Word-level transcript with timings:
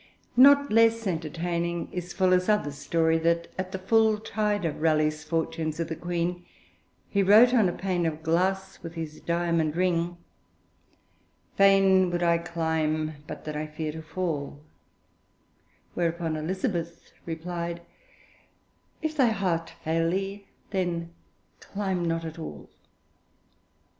Not 0.35 0.71
less 0.71 1.05
entertaining 1.05 1.87
is 1.91 2.11
Fuller's 2.11 2.49
other 2.49 2.71
story, 2.71 3.19
that 3.19 3.49
at 3.59 3.71
the 3.71 3.77
full 3.77 4.17
tide 4.17 4.65
of 4.65 4.81
Raleigh's 4.81 5.23
fortunes 5.23 5.77
with 5.77 5.89
the 5.89 5.95
Queen, 5.95 6.43
he 7.07 7.21
wrote 7.21 7.53
on 7.53 7.69
a 7.69 7.71
pane 7.71 8.07
of 8.07 8.23
glass 8.23 8.81
with 8.81 8.95
his 8.95 9.19
diamond 9.21 9.75
ring: 9.75 10.17
Fain 11.55 12.09
would 12.09 12.23
I 12.23 12.39
climb, 12.39 13.17
but 13.27 13.45
that 13.45 13.55
I 13.55 13.67
fear 13.67 13.91
to 13.91 14.01
fall, 14.01 14.61
whereupon 15.93 16.35
Elizabeth 16.35 17.11
replied, 17.27 17.83
If 19.03 19.15
thy 19.15 19.27
heart 19.29 19.73
fail 19.83 20.09
thee, 20.09 20.47
then 20.71 21.11
climb 21.59 22.05
not 22.07 22.25
at 22.25 22.39
all. 22.39 22.71